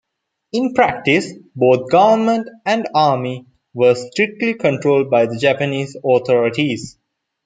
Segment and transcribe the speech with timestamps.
[0.53, 6.97] In practice, both government and army were strictly controlled by the Japanese authorities.